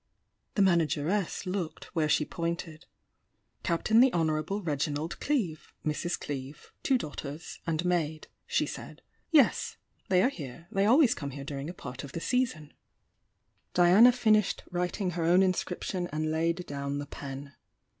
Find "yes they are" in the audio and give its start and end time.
9.29-10.29